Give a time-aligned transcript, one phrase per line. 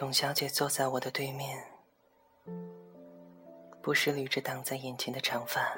[0.00, 1.62] 董小姐坐在我的对面，
[3.82, 5.76] 不时捋着挡在眼前的长发，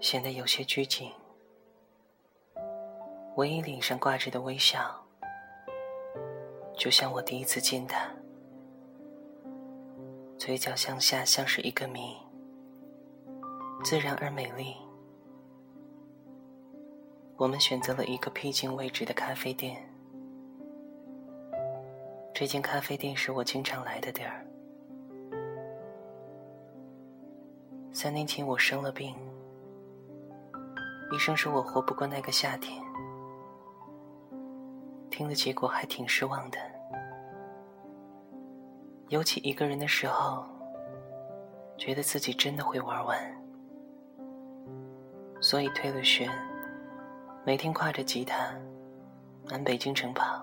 [0.00, 1.12] 显得有些拘谨。
[3.36, 5.04] 唯一脸上挂着的微笑，
[6.74, 8.10] 就像我第一次见她，
[10.38, 12.16] 嘴角向下像是一个谜，
[13.84, 14.76] 自然而美丽。
[17.36, 19.91] 我们选择了一个僻静位置的咖啡店。
[22.34, 24.44] 这间咖啡店是我经常来的地儿。
[27.92, 29.14] 三年前我生了病，
[31.12, 32.82] 医生说我活不过那个夏天。
[35.10, 36.58] 听了结果还挺失望的，
[39.08, 40.42] 尤其一个人的时候，
[41.76, 43.44] 觉得自己真的会玩完，
[45.38, 46.30] 所以退了学，
[47.44, 48.58] 每天挎着吉他，
[49.50, 50.42] 满北京城跑。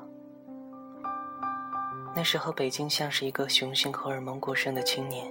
[2.15, 5.25] 那时候，北京像是一个雄性荷尔蒙过剩的青年，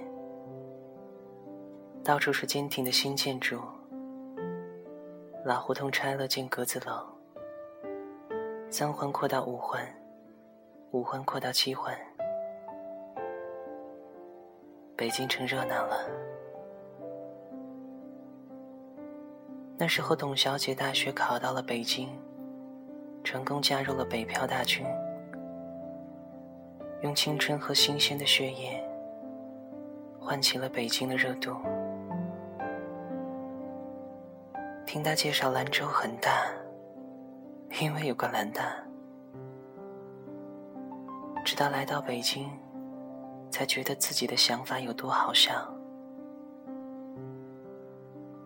[2.03, 3.59] 到处是坚挺的新建筑，
[5.45, 7.05] 老胡同拆了建格子楼，
[8.71, 9.85] 三环扩到五环，
[10.91, 11.95] 五环扩到七环，
[14.95, 15.99] 北京城热闹了。
[19.77, 22.09] 那时候，董小姐大学考到了北京，
[23.23, 24.83] 成功加入了北漂大军。
[27.01, 28.83] 用青春和新鲜的血液，
[30.19, 31.55] 唤起了北京的热度。
[34.85, 36.45] 听他介绍兰州很大，
[37.79, 38.75] 因为有个兰大。
[41.45, 42.49] 直到来到北京，
[43.49, 45.53] 才觉得自己的想法有多好笑。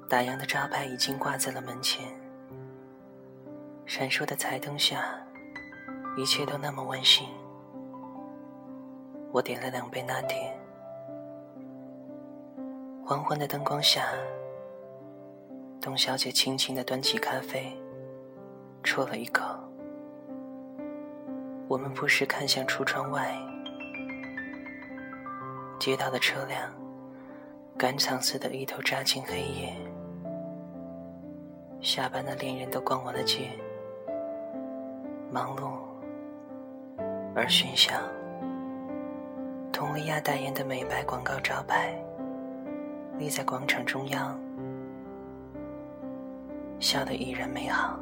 [0.08, 2.06] 打烊的招牌已经挂在了门前，
[3.88, 5.04] 闪烁的彩灯下，
[6.16, 7.28] 一切都那么温馨。
[9.34, 10.56] 我点了两杯拿铁，
[13.04, 14.06] 黄昏的灯光下，
[15.82, 17.76] 董小姐轻轻的端起咖啡，
[18.84, 19.44] 啜了一口。
[21.68, 23.36] 我们不时看向橱窗外，
[25.80, 26.72] 街道的车辆，
[27.76, 29.76] 赶场似的一头扎进黑夜。
[31.82, 33.50] 下班的恋人都逛完了街，
[35.32, 35.72] 忙碌
[37.34, 37.96] 而喧嚣。
[39.74, 41.92] 佟丽娅代言的美白广告招牌
[43.18, 44.40] 立在广场中央，
[46.80, 48.00] 笑得依然美好，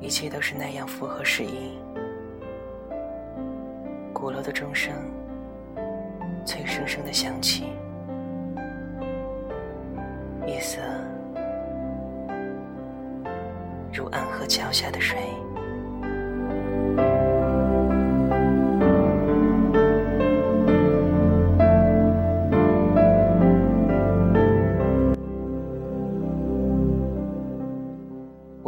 [0.00, 1.76] 一切都是那样符合时宜。
[4.14, 4.94] 鼓楼的钟声
[6.46, 7.72] 脆生生的响起，
[10.46, 10.80] 夜色
[13.92, 15.18] 如安河桥下的水。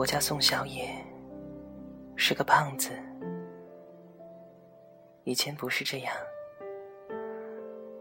[0.02, 0.92] 我叫宋小野，
[2.16, 2.90] 是个胖子。
[5.22, 6.12] 以前不是这样，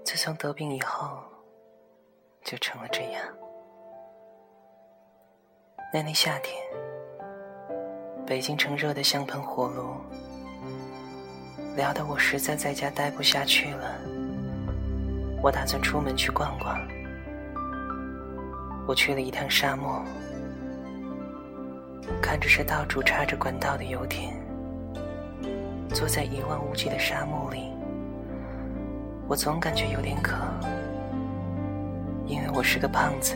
[0.04, 1.20] 自从得病以后，
[2.44, 3.22] 就成了这样。
[5.94, 6.60] 那年夏天，
[8.26, 9.94] 北京城热得像盆火炉，
[11.76, 14.00] 聊得我实在在家待不下去了。
[15.44, 16.80] 我打算出门去逛逛。
[18.88, 20.04] 我去了一趟沙漠。
[22.22, 24.34] 看着是到处插着管道的油田，
[25.94, 27.72] 坐在一望无际的沙漠里，
[29.28, 30.36] 我总感觉有点渴，
[32.28, 33.36] 因为我是个胖子。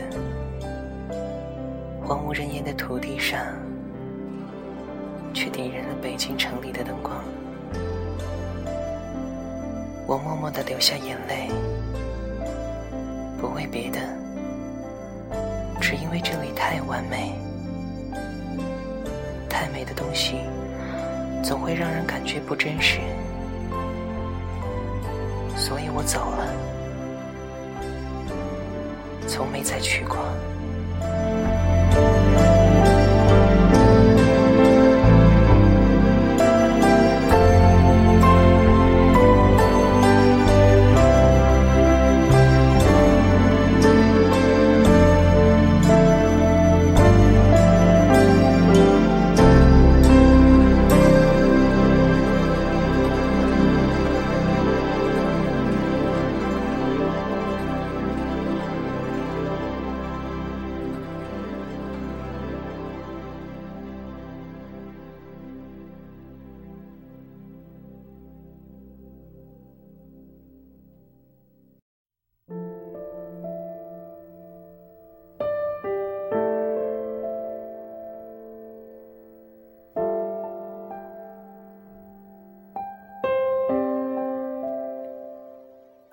[2.02, 3.40] 荒无人烟的土地上，
[5.34, 7.16] 却点燃了北京城里的灯光。
[10.06, 11.48] 我默默地流下眼泪，
[13.40, 13.98] 不为别的，
[15.80, 17.32] 只因为这里太完美。
[19.58, 20.36] 太美的东西，
[21.42, 22.98] 总会让人感觉不真实，
[25.56, 26.52] 所以我走了，
[29.26, 30.18] 从没再去过。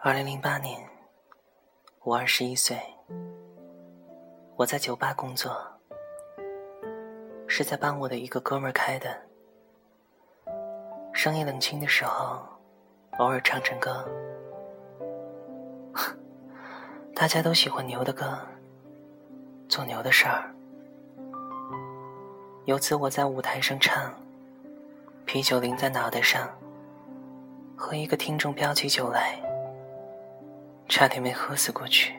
[0.05, 0.85] 二零零八年，
[2.01, 2.77] 我二十一岁，
[4.57, 5.55] 我在酒吧工作，
[7.47, 9.17] 是在帮我的一个哥们儿开的。
[11.13, 12.38] 深夜冷清的时候，
[13.17, 14.05] 偶尔唱唱歌。
[17.15, 18.38] 大家都喜欢牛的歌，
[19.69, 20.53] 做牛的事儿。
[22.65, 24.13] 有次我在舞台上唱，
[25.23, 26.50] 啤酒淋在脑袋上，
[27.77, 29.39] 和一个听众飙起酒来，
[30.88, 32.13] 差点没喝死过去。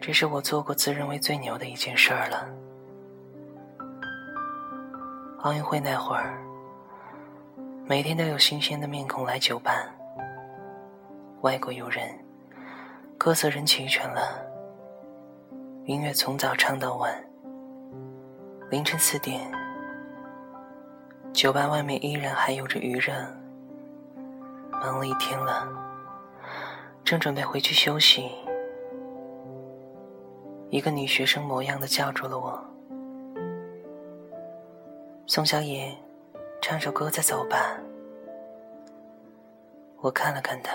[0.00, 2.48] 这是我做过自认为最牛的一件事儿了。
[5.40, 6.38] 奥运会那会儿，
[7.86, 9.86] 每天都有新鲜的面孔来酒吧，
[11.42, 12.08] 外国友人，
[13.16, 14.44] 各色人齐全了，
[15.84, 17.14] 音乐从早唱到晚。
[18.70, 19.40] 凌晨四点，
[21.32, 23.12] 酒吧外面依然还有着余热。
[24.72, 25.68] 忙了一天了，
[27.08, 28.30] 正准备回去休息，
[30.68, 32.62] 一个女学生模样的叫住了我
[35.26, 35.96] ：“宋小野，
[36.60, 37.78] 唱首歌再走吧。”
[40.02, 40.74] 我看了看他，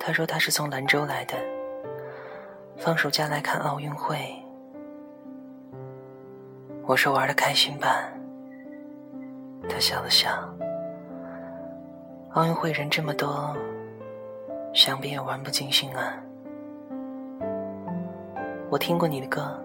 [0.00, 1.36] 他说他是从兰州来的，
[2.76, 4.18] 放暑假来看奥运会。
[6.84, 8.10] 我说玩的开心吧，
[9.68, 10.28] 他笑了笑。
[12.32, 13.56] 奥运会人这么多，
[14.76, 16.22] 想必也玩不尽兴啊。
[18.68, 19.58] 我听过你的歌，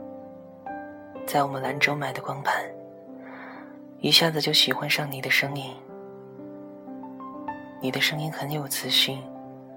[1.27, 2.63] 在我们兰州买的光盘，
[3.99, 5.75] 一下子就喜欢上你的声音。
[7.81, 9.21] 你的声音很有磁性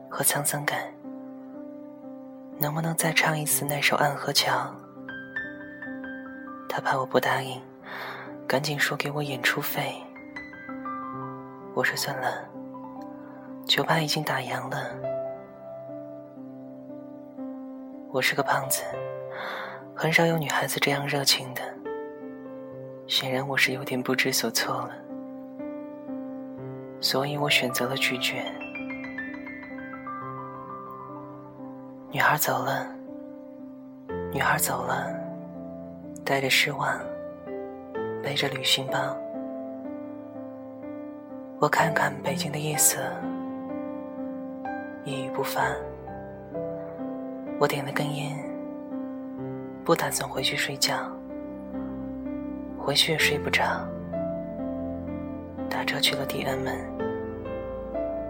[0.08, 0.78] 和沧桑感，
[2.56, 4.52] 能不能再唱一次那首《暗河桥》？
[6.68, 7.60] 他怕我不答应，
[8.46, 9.96] 赶紧说给我演出费。
[11.74, 12.48] 我说算了，
[13.66, 15.12] 酒吧已经打烊了。
[18.14, 18.84] 我是个胖子，
[19.92, 21.60] 很少有女孩子这样热情的。
[23.08, 24.90] 显然我是有点不知所措了，
[27.00, 28.44] 所以我选择了拒绝。
[32.12, 32.86] 女孩走了，
[34.32, 35.12] 女孩走了。
[36.24, 36.96] 带着失望，
[38.22, 38.96] 背着旅行包，
[41.58, 42.96] 我看看北京的夜色，
[45.04, 45.60] 一语不发。
[47.60, 48.36] 我点了根烟，
[49.84, 50.96] 不打算回去睡觉，
[52.76, 53.62] 回去也睡不着。
[55.70, 56.76] 打车去了地安门，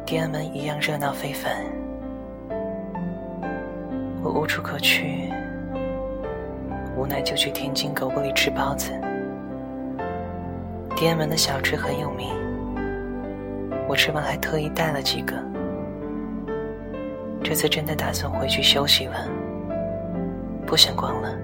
[0.05, 1.65] 地安门一样热闹非凡，
[4.23, 5.33] 我无处可去。
[6.97, 8.93] 无奈就去天津狗不理吃包子。
[10.95, 12.29] 天安门的小吃很有名，
[13.89, 15.35] 我吃完还特意带了几个。
[17.45, 19.29] 这次真的打算回去休息了，
[20.67, 21.39] 不想逛了。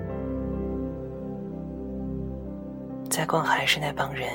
[3.11, 4.31] 再逛还是那帮人，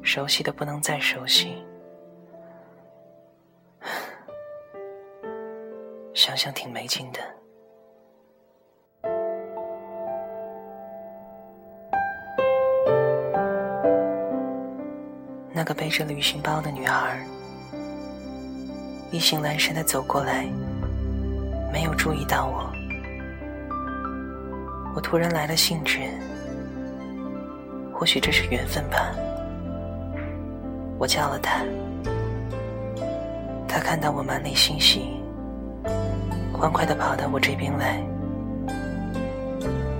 [0.00, 1.62] 熟悉的不能再熟悉。
[6.14, 7.20] 想想挺没劲的。
[15.52, 17.22] 那个背着旅行包的女孩，
[19.12, 20.46] 意兴阑珊的走过来，
[21.72, 22.70] 没有注意到我。
[24.94, 26.00] 我突然来了兴致，
[27.92, 29.10] 或许这是缘分吧。
[30.98, 31.62] 我叫了他，
[33.68, 35.20] 他看到我满脸欣喜，
[36.52, 38.02] 欢快的跑到我这边来。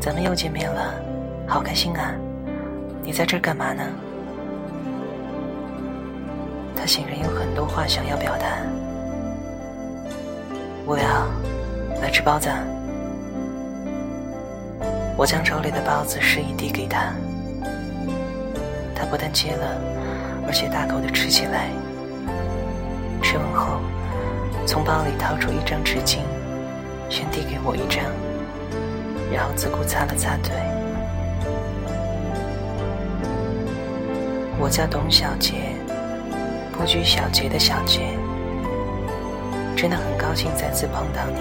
[0.00, 0.94] 咱们又见面了，
[1.46, 2.12] 好开心啊！
[3.02, 3.84] 你在这儿干嘛呢？
[6.74, 8.46] 他显然有很多话想要表达。
[10.86, 11.04] 无聊，
[12.00, 12.48] 来吃包子。
[15.16, 17.12] 我将手里的包子示意递给他，
[18.94, 19.66] 他不但接了，
[20.46, 21.70] 而且大口的吃起来。
[23.20, 23.80] 吃完后，
[24.64, 26.18] 从包里掏出一张纸巾，
[27.10, 28.04] 先递给我一张，
[29.34, 30.54] 然后自顾擦了擦嘴。
[34.60, 35.54] 我叫董小杰。
[36.78, 38.02] 不拘小节的小节，
[39.74, 41.40] 真的很高兴再次碰到你。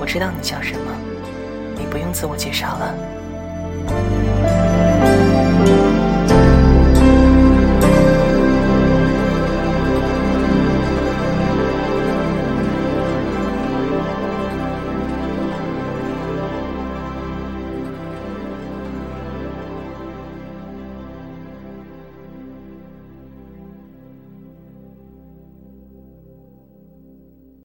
[0.00, 0.90] 我知道你叫什么，
[1.76, 2.94] 你不用自我介绍了。